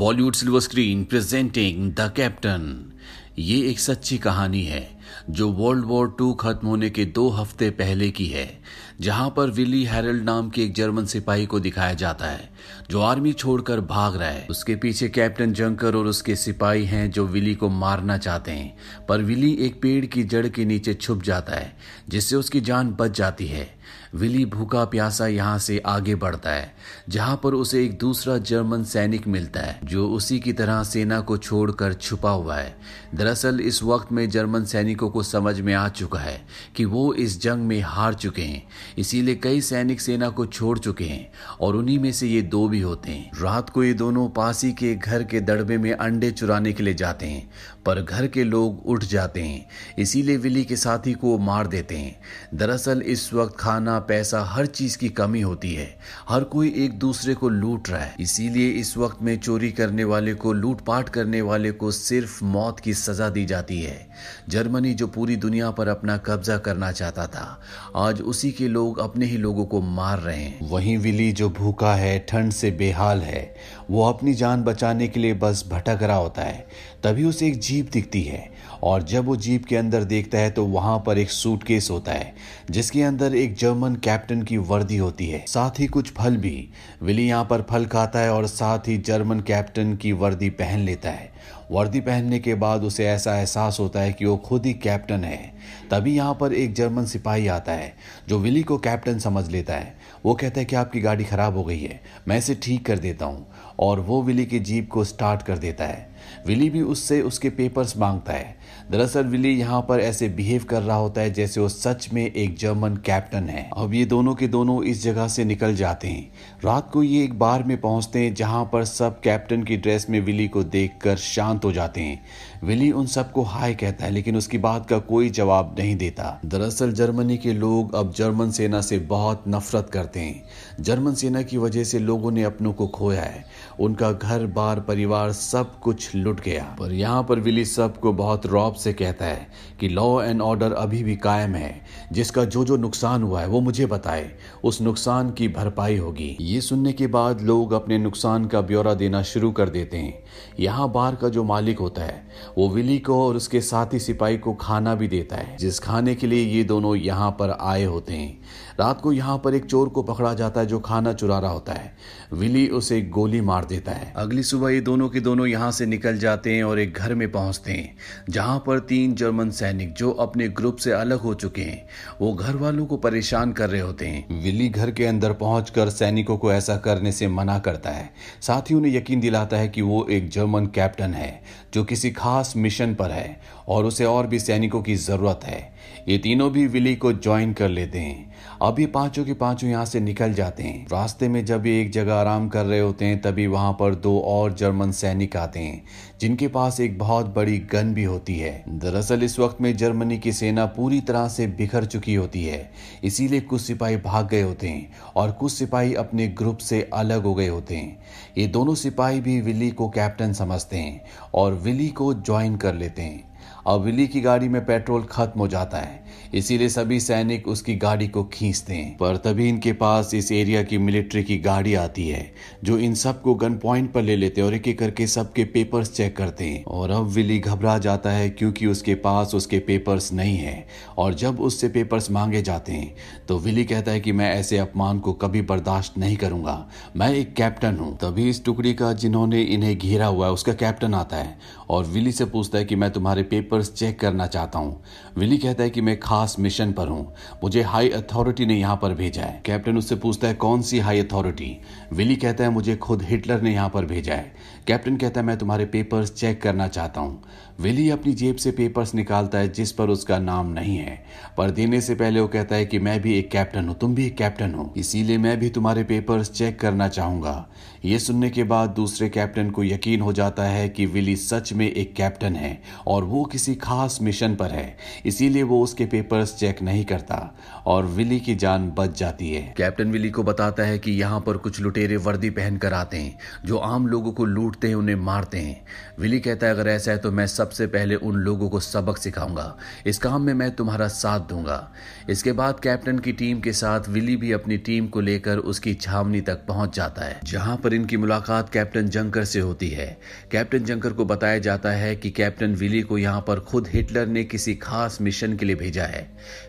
[0.00, 2.92] Bollywood silver screen presenting the captain.
[3.38, 4.99] ये एक सच्ची कहानी है।
[5.30, 8.60] जो वर्ल्ड वॉर टू खत्म होने के दो हफ़्ते पहले की है,
[9.00, 12.50] जहाँ पर विली हैरल्ड नाम के एक जर्मन सिपाही को दिखाया जाता है,
[12.90, 17.26] जो आर्मी छोड़कर भाग रहा है। उसके पीछे कैप्टन जंकर और उसके सिपाही हैं जो
[17.26, 18.76] विली को मारना चाहते हैं,
[19.08, 21.76] पर विली एक पेड़ की जड़ के नीचे छुप जाता है,
[22.08, 23.68] जिससे उसकी जान बच जाती है।
[24.14, 26.72] विली भूखा प्यासा यहाँ से आगे बढ़ता है,
[27.08, 31.36] जहाँ पर उसे एक दूसरा जर्मन सैनिक मिलता है, जो उसी की तरह सेना को
[31.36, 32.76] छोड़कर छुपा हुआ है।
[33.14, 36.46] दरअसल इस वक्त में जर्मन सैनिकों को समझ में आ चुका है
[36.76, 38.68] कि वो इस जंग में हार चुके हैं।
[38.98, 42.80] इसीलिए कई सैनिक सेना को छोड़ चुके हैं और उन्हीं में से ये दो भी
[42.80, 46.82] होते हैं। रात को ये दोनों पासी के घर के दड़बे में अंडे चुराने के
[46.82, 47.50] लिए जाते हैं,
[47.86, 49.66] पर घर के लोग उठ जाते हैं।
[49.98, 52.20] इसीलिए विली के साथी को मार देते हैं।
[52.54, 55.98] दरअसल इस वक्त खाना, पैसा, हर चीज़ की कमी होती है।
[56.28, 60.34] हर कोई एक दूसरे को लूट रहा है। इसीलिए इस वक्त में चोरी करने वाले
[60.34, 64.10] को, लूटपाट करने वाले को सिर्फ़ मौत की सजा दी जाती है।
[64.48, 67.60] जर्मनी जो पूरी दुनिया पर अपना कब्जा करना चाहता था,
[67.96, 71.94] आज उसी के लोग अपने ही लोगों को मार रहे हैं। वहीं विली जो भूखा
[71.94, 73.56] है, ठंड से बेहाल है,
[73.90, 76.66] वो अपनी जान बचाने के लिए बस भटक रहा होता है,
[77.04, 78.50] तभी उसे एक जीप दिखती है।
[78.82, 82.34] और जब वो जीप के अंदर देखता है तो वहाँ पर एक सूटकेस होता है,
[82.70, 86.68] जिसके अंदर एक जर्मन कैप्टन की वर्दी होती है। साथ ही कुछ फल भी।
[87.02, 91.10] विली यहाँ पर फल खाता है और साथ ही जर्मन कैप्टन की वर्दी पहन लेता
[91.10, 91.32] है।
[91.70, 95.52] वर्दी पहनने के बाद उसे ऐसा एहसास होता है कि वो खुद ही कैप्टन है।
[95.90, 97.92] तभी यहाँ पर एक जर्मन सिपाही आता है,
[98.28, 101.64] जो विली को कैप्टन समझ लेता है। वो कहता है कि आपकी गाड़ी खराब हो
[101.64, 103.46] गई है, मैं इसे ठीक कर देता हूँ,
[103.78, 106.08] और वो विली की जीप को स्टार्ट कर देता है।
[106.46, 108.59] विली भी उससे उसके पेपर्स माँगता है।
[108.90, 112.56] दरअसल विली यहाँ पर ऐसे बिहेव कर रहा होता है जैसे वो सच में एक
[112.56, 116.32] जर्मन कैप्टन है। अब ये दोनों के दोनों इस जगह से निकल जाते हैं।
[116.64, 120.20] रात को ये एक बार में पहुँचते हैं जहाँ पर सब कैप्टन की ड्रेस में
[120.20, 122.22] विली को देखकर शांत हो जाते हैं।
[122.64, 126.92] विली उन सबको हाय कहता है, लेकिन उसकी बात का कोई जवाब नहीं देता। दरअसल
[126.92, 130.42] जर्मनी के लोग अब जर्मन सेना से बहुत नफरत करते हैं।
[130.80, 133.44] जर्मन सेना की वजह से लोगों ने अपनों को खोया है।
[133.80, 138.74] उनका घर, बार, परिवार सब कुछ लुट गया। पर यहाँ पर विली सबको बहुत रौब
[138.74, 139.46] से कहता है
[139.80, 141.80] कि लॉ एंड ऑर्डर अभी भी कायम है।
[142.12, 144.30] जिसका जो जो नुकसान हुआ है, वो मुझे बताए।
[144.64, 149.22] उस नुकसान की भरपाई होगी। ये सुनने के बाद लोग अपने नुकसान का ब्यौरा देना
[149.22, 150.22] शुरू कर देते हैं।
[150.60, 152.22] यहाँ बार का जो मालिक होता है,
[152.58, 156.26] वो विली को और उसके साथी सिपाही को खाना भी देता है। जिस खाने के
[156.26, 158.38] लिए ये दोनों यहाँ पर आए होते हैं,
[158.80, 161.72] रात को यहाँ पर एक चोर को पकड़ा जाता है जो खाना चुरा रहा होता
[161.72, 161.92] है।
[162.32, 166.18] विली उसे गोली मार देता है। अगली सुबह ये दोनों के दोनों यहाँ से निकल
[166.18, 167.96] जाते हैं और एक घर में पहुँचते हैं,
[168.30, 171.86] जहाँ पर तीन जर्मन सैनिक जो अपने ग्रुप से अलग हो चुके हैं,
[172.20, 176.36] वो घर वालों को परेशान कर रहे होते हैं। विली घर के अंदर पहुंचकर सैनिकों
[176.36, 178.10] को ऐसा करने से मना करता है।
[178.42, 181.42] साथ ही उन्हें यकीन दिलाता है कि वो एक जर्मन कैप्टन है,
[181.74, 185.72] जो किसी खास मिशन पर है और उसे और भी सैनिकों की ज़रूरत है।
[186.08, 188.29] ये तीनों भी विली को ज्वाइन कर लेते हैं।
[188.62, 191.90] अब ये पाँचों के पाँचों यहाँ से निकल जाते हैं। रास्ते में जब ये एक
[191.92, 195.82] जगह आराम कर रहे होते हैं, तभी वहाँ पर दो और जर्मन सैनिक आते हैं,
[196.20, 200.32] जिनके पास एक बहुत बड़ी गन भी होती है। दरअसल इस वक्त में जर्मनी की
[200.32, 202.70] सेना पूरी तरह से बिखर चुकी होती है,
[203.04, 207.34] इसीलिए कुछ सिपाही भाग गए होते हैं और कुछ सिपाही अपने ग्रुप से अलग हो
[207.34, 207.98] गए होते हैं।
[208.38, 211.00] ये दोनों सिपाही भी विली को कैप्टन समझते हैं
[211.34, 213.29] और विली को ज्वाइन कर लेते हैं।
[213.66, 215.98] अब विली की गाड़ी में पेट्रोल खत्म हो जाता है।
[216.34, 220.78] इसीलिए सभी सैनिक उसकी गाड़ी को खींचते हैं। पर तभी इनके पास इस एरिया की
[220.78, 222.32] मिलिट्री की गाड़ी आती है,
[222.64, 226.16] जो इन सबको गन पॉइंट पर ले लेते और एक एक करके सबके पेपर्स चेक
[226.16, 230.66] करते हैं। और अब विली घबरा जाता है क्योंकि उसके पास उसके पेपर्स नहीं है।
[230.98, 232.94] और जब उससे पेपर्स मांगे जाते हैं
[233.28, 237.34] तो विली कहता है कि मैं ऐसे अपमान को कभी बर्दाश्त नहीं करूँगा। मैं एक
[237.34, 241.38] कैप्टन हूँ। तभी इस टुकड़ी का जिन्होंने इन्हें घेरा हुआ है, उसका कैप्टन आता है।
[241.70, 244.82] और विली से पूछता है कि मैं तुम्हारे पेपर्स चेक करना चाहता हूँ।
[245.18, 248.94] विली कहता है कि मैं खास मिशन पर हूँ। मुझे हाई अथॉरिटी ने यहाँ पर
[248.94, 251.56] भेजा है। कैप्टन उससे पूछता है, कौन सी हाई अथॉरिटी
[251.92, 254.32] विली कहता है, मुझे खुद हिटलर ने यहाँ पर भेजा है।
[254.66, 257.22] कैप्टन कहता है, मैं तुम्हारे पेपर्स चेक करना चाहता हूँ।
[257.60, 261.04] विली अपनी जेब से पेपर्स निकालता है, जिस पर उसका नाम नहीं है।
[261.36, 264.06] पर देने से पहले वो कहता है कि मैं भी एक कैप्टन हूँ, तुम भी
[264.06, 267.48] एक कैप्टन हो। इसीलिए मैं भी तुम्हारे पेपर्स चेक करना चाहूँगा।
[267.84, 271.70] ये सुनने के बाद दूसरे कैप्टन को यकीन हो जाता है कि विली सच में
[271.72, 276.62] एक कैप्टन है और वो किसी खास मिशन पर है। इसीलिए वो उसके पेपर्स चेक
[276.62, 277.18] नहीं करता
[277.66, 281.36] और विली की जान बच जाती है। कैप्टन विली को बताता है कि यहाँ पर
[281.36, 284.24] कुछ लुटेरे वर्दी पहनकर आते हैं, जो आम लोगों को
[284.60, 285.64] लूटते हैं, उन्हें मारते हैं।
[285.98, 289.56] विली कहता है, अगर ऐसा है तो मैं सबसे पहले उन लोगों को सबक सिखाऊँगा।
[289.86, 291.72] इस काम में मैं तुम्हारा साथ दूँगा।
[292.10, 296.20] इसके बाद कैप्टन की टीम के साथ विली भी अपनी टीम को लेकर उसकी छावनी
[296.20, 299.88] तक पहुँच जाता है, जहाँ पर इनकी मुलाकात कैप्टन जंकर से होती है।
[300.32, 304.24] कैप्टन जंकर को बताया जाता है कि कैप्टन विली को यहाँ पर खुद हिटलर ने
[304.24, 306.02] किसी खास मिशन के लिए भेजा है।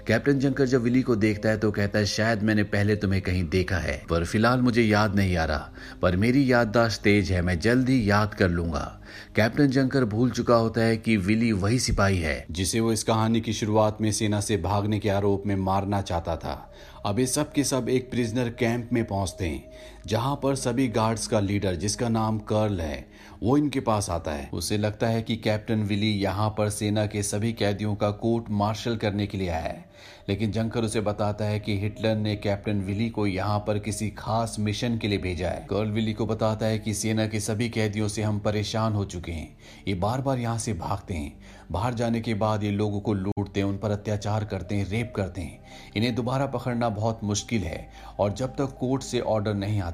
[0.08, 3.44] कैप्टन जंकर जब विली को देखता है तो कहता है, शायद मैंने पहले तुम्हें कहीं
[3.50, 5.70] देखा है, पर फ़िलहाल मुझे याद नहीं आ रहा।
[6.02, 9.02] पर मेरी याददाश्त तेज है, मैं जल्द ही याद कर लूँगा।
[9.36, 13.42] कैप्टन जंकर भूल चुका होता है कि विली वही सिपाही है। जिसे वो इस कहानी
[13.42, 16.74] की शुरुआत में सेना से भागने के आरोप में मारना चाहता था।
[17.06, 19.72] अब ये सब के सब एक प्रिजनर कैंप में पहुँचते हैं।
[20.08, 23.08] जहाँ पर सभी गार्ड्स का लीडर जिसका नाम कर्ल है,
[23.44, 27.24] वो इनके पास आता है। उसे लगता है कि कैप्टन विली यहाँ पर सेना के
[27.24, 29.92] सभी कैदियों का कोर्ट मार्शल करने के लिए आया है।
[30.30, 34.56] लेकिन जंकर उसे बताता है कि हिटलर ने कैप्टन विली को यहाँ पर किसी खास
[34.60, 38.08] मिशन के लिए भेजा है। कर्ल विली को बताता है कि सेना के सभी कैदियों
[38.08, 39.58] से हम परेशान हो चुके हैं।
[39.88, 41.40] ये बार बार यहाँ से भागते हैं।
[41.72, 45.14] बाहर जाने के बाद ये लोगों को लूटते हैं, उन पर अत्याचार करते हैं, रेप
[45.16, 45.64] करते हैं।
[45.96, 47.90] इन्हें दोबारा पकड़ना बहुत मुश्किल है
[48.20, 49.91] और जब तक कोर्ट से ऑर्डर नहीं आते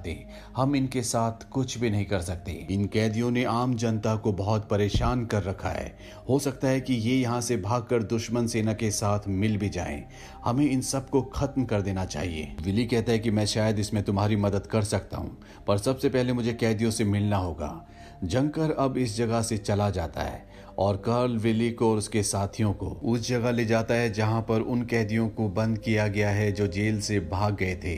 [0.57, 4.69] हम इनके साथ कुछ भी नहीं कर सकते। इन कैदियों ने आम जनता को बहुत
[4.69, 5.97] परेशान कर रखा है।
[6.29, 10.03] हो सकता है कि ये यहाँ से भागकर दुश्मन सेना के साथ मिल भी जाएँ।
[10.45, 14.35] हमें इन सबको खत्म कर देना चाहिए। विली कहता है कि मैं शायद इसमें तुम्हारी
[14.35, 17.87] मदद कर सकता हूँ, पर सबसे पहले मुझे कैदियों से मिलना होगा।
[18.23, 20.46] जंकर अब इस जगह से चला जाता है।
[20.77, 24.61] और कर्ल विली को और उसके साथियों को। उस जगह ले जाता है जहाँ पर
[24.61, 27.95] उन कैदियों को बंद किया गया है जो जेल से भाग गए थे।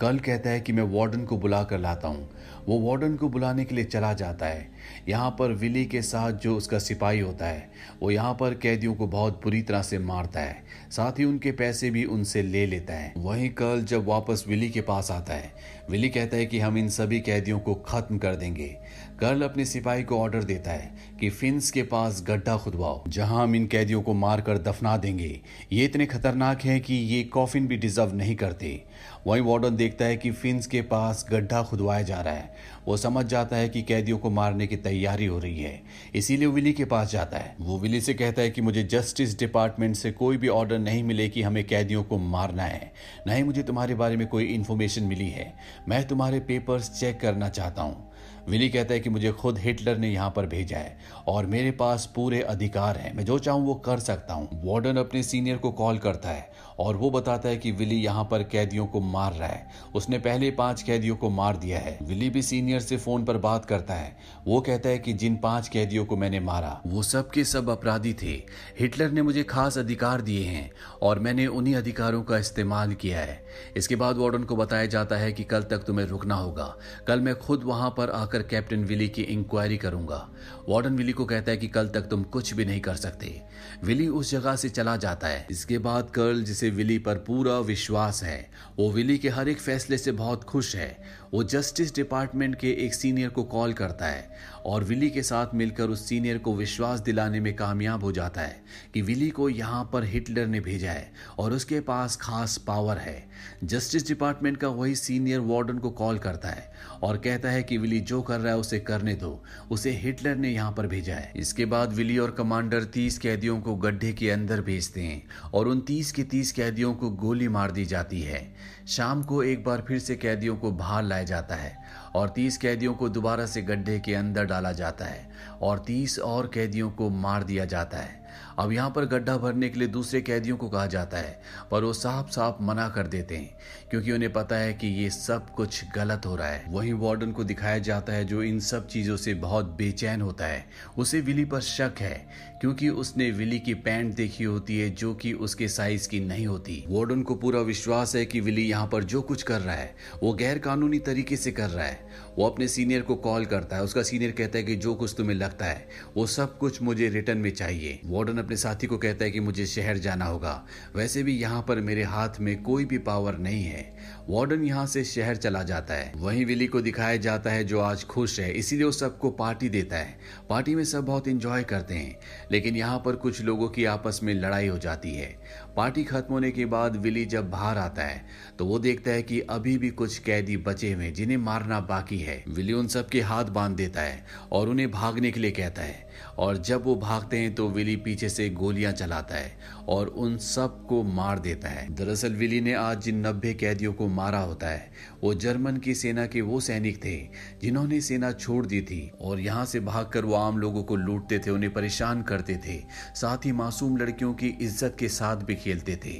[0.00, 2.28] कर्ल कहता है कि मैं वार्डन को बुला कर लाता हूँ।
[2.66, 4.75] वो वार्डन को बुलाने के लिए चला जाता है।
[5.08, 7.70] यहाँ पर विली के साथ जो उसका सिपाही होता है,
[8.02, 11.90] वो यहाँ पर कैदियों को बहुत बुरी तरह से मारता है। साथ ही उनके पैसे
[11.90, 15.52] भी उनसे ले लेता है। वहीं कर्ल जब वापस विली के पास आता है,
[15.90, 18.76] विली कहता है कि हम इन सभी कैदियों को खत्म कर देंगे।
[19.20, 23.54] कर्ल अपने सिपाही को ऑर्डर देता है कि फिंस के पास गड्ढा खुदवाओ जहाँ हम
[23.54, 25.40] इन कैदियों को मारकर दफना देंगे।
[25.72, 28.84] ये इतने खतरनाक हैं कि ये कॉफिन भी डिजर्व नहीं करते।
[29.26, 32.54] वहीं वार्डन देखता है कि फिंस के पास गड्ढा खुदवाया जा रहा है।
[32.88, 35.82] वो समझ जाता है कि कैदियों को मारने की तैयारी हो रही है।
[36.14, 39.96] इसीलिए विली के पास जाता है। वो विली से कहता है कि मुझे जस्टिस डिपार्टमेंट
[39.96, 42.92] से कोई भी ऑर्डर नहीं मिले कि हमें कैदियों को मारना है।
[43.26, 45.54] न ही मुझे तुम्हारे बारे में कोई इन्फॉर्मेशन मिली है।
[45.88, 48.05] मैं तुम्हारे पेपर्स चेक करना चाहता हूँ।
[48.48, 50.98] विली कहता है कि मुझे खुद हिटलर ने यहाँ पर भेजा है
[51.28, 55.22] और मेरे पास पूरे अधिकार हैं। मैं जो चाहूँ वो कर सकता हूँ। वार्डन अपने
[55.22, 59.00] सीनियर को कॉल करता है और वो बताता है कि विली यहाँ पर कैदियों को
[59.00, 62.96] मार रहा है। उसने पहले पाँच कैदियों को मार दिया है। विली भी सीनियर से
[62.96, 64.16] फ़ोन पर बात करता है।
[64.46, 68.12] वो कहता है कि जिन पाँच कैदियों को मैंने मारा, वो सब के सब अपराधी
[68.22, 68.32] थे।
[68.80, 70.70] हिटलर ने मुझे खास अधिकार दिए हैं
[71.02, 73.44] और मैंने उन्हीं अधिकारों का इस्तेमाल किया है।
[73.76, 76.74] इसके बाद वार्डन को बताया जाता है कि कल तक तुम्हें रुकना होगा।
[77.06, 80.30] कल मैं खुद वहाँ पर आकर कैप्टन विली की इंक्वायरी करूँगा।
[80.68, 83.42] वार्डन विली को कहता है कि कल तक तुम कुछ भी नहीं कर सकते।
[83.84, 88.22] विली उस जगह से चला जाता है। इसके बाद कर्ल जिसे विली पर पूरा विश्वास
[88.22, 91.02] है, वो विली के हर एक फैसले से बहुत खुश है।
[91.34, 94.30] वो जस्टिस डिपार्टमेंट के एक सीनियर को कॉल करता है।
[94.66, 98.60] और विली के साथ मिलकर उस सीनियर को विश्वास दिलाने में कामयाब हो जाता है
[98.94, 103.28] कि विली को यहाँ पर हिटलर ने भेजा है और उसके पास खास पावर है।
[103.64, 106.72] जस्टिस डिपार्टमेंट का वही सीनियर वार्डन को कॉल करता है
[107.02, 110.50] और कहता है कि विली जो कर रहा है उसे करने दो। उसे हिटलर ने
[110.50, 114.60] यहाँ पर भेजा है। इसके बाद विली और कमांडर तीस कैदियों को गड्ढे के अंदर
[114.60, 115.22] भेजते हैं
[115.54, 118.54] और उन तीस के तीस कैदियों को गोली मार दी जाती है।
[118.88, 121.76] शाम को एक बार फिर से कैदियों को बाहर लाया जाता है
[122.14, 125.28] और तीस कैदियों को दोबारा से गड्ढे के अंदर डाला जाता है
[125.62, 128.25] और तीस और कैदियों को मार दिया जाता है।
[128.58, 131.40] अब यहाँ पर गड्ढा भरने के लिए दूसरे कैदियों को कहा जाता है,
[131.70, 133.56] पर वो साफ़ साफ़ मना कर देते हैं,
[133.90, 137.44] क्योंकि उन्हें पता है कि ये सब कुछ गलत हो रहा है। वहीं वार्डन को
[137.44, 140.64] दिखाया जाता है जो इन सब चीज़ों से बहुत बेचैन होता है।
[140.98, 142.26] उसे विली पर शक है,
[142.60, 146.84] क्योंकि उसने विली की पैंट देखी होती है जो कि उसके साइज़ की नहीं होती।
[146.88, 150.32] वार्डन को पूरा विश्वास है कि विली यहाँ पर जो कुछ कर रहा है, वो
[150.32, 152.06] गैर कानूनी तरीके से कर रहा है।
[152.38, 155.36] वो अपने सीनियर को कॉल करता है, उसका सीनियर कहता है कि जो कुछ तुम्हें
[155.36, 159.30] लगता है, वो सब कुछ मुझे रिटर्न में चाहिए। वार्डन अपने साथी को कहता है
[159.30, 160.64] कि मुझे शहर जाना होगा।
[160.96, 163.84] वैसे भी यहाँ पर मेरे हाथ में कोई भी पावर नहीं है।
[164.28, 168.04] वार्डन यहाँ से शहर चला जाता है। वहीं विली को दिखाया जाता है जो आज
[168.04, 170.18] खुश है, इसीलिए वो सबको पार्टी देता है।
[170.50, 172.18] पार्टी में सब बहुत इंजॉय करते हैं,
[172.52, 175.34] लेकिन यहाँ पर कुछ लोगों की आपस में लड़ाई हो जाती है।
[175.76, 178.24] पार्टी खत्म होने के बाद विली जब बाहर आता है
[178.58, 182.42] तो वो देखता है कि अभी भी कुछ कैदी बचे हुए जिन्हें मारना बाकी है।
[182.48, 186.05] विली उन सबके हाथ बाँध देता है और उन्हें भागने के लिए कहता है।
[186.38, 189.56] और जब वो भागते हैं तो विली पीछे से गोलियाँ चलाता है
[189.88, 194.38] और उन सबको मार देता है। दरअसल विली ने आज जिन नब्बे कैदियों को मारा
[194.40, 194.90] होता है,
[195.22, 197.16] वो जर्मन की सेना के वो सैनिक थे,
[197.62, 201.50] जिन्होंने सेना छोड़ दी थी और यहाँ से भागकर वो आम लोगों को लूटते थे,
[201.50, 202.78] उन्हें परेशान करते थे,
[203.14, 206.14] साथ ही मासूम लड़कियों की इज़्ज़त के साथ भी खेलते थे।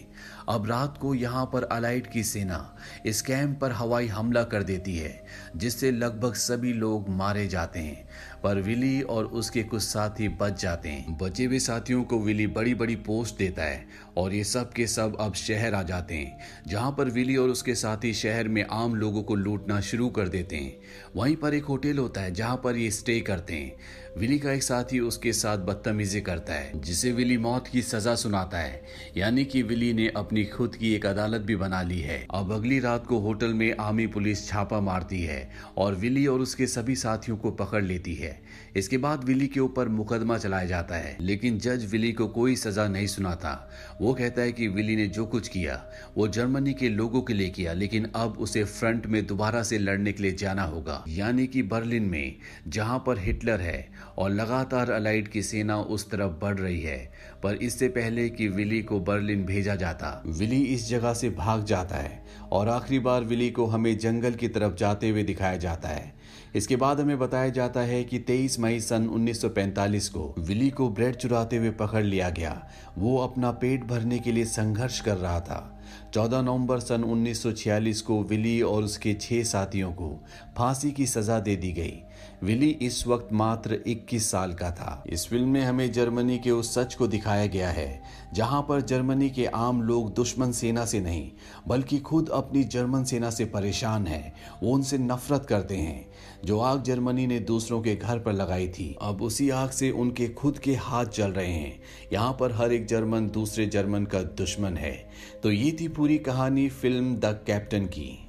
[0.49, 2.77] अब रात को यहाँ पर अलाइट की सेना
[3.07, 5.25] इस कैंप पर हवाई हमला कर देती है,
[5.57, 8.05] जिससे लगभग सभी लोग मारे जाते हैं।
[8.43, 12.75] पर विली और उसके कुछ साथी बच जाते हैं। बचे हुए साथियों को विली बड़ी
[12.75, 16.39] बड़ी पोस्ट देता है और ये सब के सब अब शहर आ जाते हैं।
[16.69, 20.57] जहाँ पर विली और उसके साथी शहर में आम लोगों को लूटना शुरू कर देते
[20.57, 20.77] हैं।
[21.17, 23.73] वहीं पर एक होटल होता है जहाँ पर ये स्टे करते हैं।
[24.17, 28.59] विली का एक साथी उसके साथ बदतमीजी करता है, जिसे विली मौत की सजा सुनाता
[28.59, 28.83] है,
[29.17, 32.79] यानी कि विली ने अपनी खुद की एक अदालत भी बना ली है। अब अगली
[32.81, 37.37] रात को होटल में आर्मी पुलिस छापा मारती है और विली और उसके सभी साथियों
[37.37, 38.43] को पकड़ लेती है।
[38.77, 42.89] इसके बाद विली के ऊपर मुकदमा चलाया जाता है, लेकिन जज विली को कोई सजा
[42.89, 43.71] नहीं सुनाता।
[44.01, 45.85] वो कहता है कि विली ने जो कुछ किया,
[46.17, 50.13] वो जर्मनी के लोगों के लिए किया, लेकिन अब उसे फ्रंट में दोबारा से लड़ने
[50.13, 52.37] के लिए जाना होगा। यानी कि बर्लिन में,
[52.69, 57.55] जहाँ पर हिटलर है और लगातार अलाइड की सेना उस तरफ़ बढ़ रही है, पर
[57.55, 62.27] इससे पहले कि विली को बर्लिन भेजा जाता। विली इस जगह से भाग जाता है,
[62.53, 66.17] और आखिरी बार विली को हमें जंगल की तरफ़ जाते हुए दिखाया जाता है।
[66.57, 71.15] इसके बाद हमें बताया जाता है कि 23 मई सन 1945 को विली को ब्रेड
[71.15, 75.81] चुराते हुए पकड़ लिया गया। वो अपना पेट भरने के लिए संघर्ष कर रहा था।
[76.15, 80.25] 14 नवंबर सन 1946 को विली और उसके छह साथियों को
[80.59, 82.03] फांसी की सजा दे दी गई।
[82.45, 86.75] विली इस वक्त मात्र 21 साल का था। इस फ़िल्म में हमें जर्मनी के उस
[86.75, 88.03] सच को दिखाया गया है,
[88.35, 91.31] जहाँ पर जर्मनी के आम लोग दुश्मन सेना से नहीं,
[91.69, 96.09] बल्कि खुद अपनी जर्मन सेना से परेशान है, वो उनसे नफरत करते हैं।
[96.45, 100.29] जो आग जर्मनी ने दूसरों के घर पर लगाई थी, अब उसी आग से उनके
[100.29, 101.81] खुद के हाथ जल रहे हैं।
[102.13, 105.11] यहाँ पर हर एक जर्मन दूसरे जर्मन का दुश्मन है।
[105.43, 108.26] तो ये थी पूरी कहानी फ़िल्म द कैप्टन की।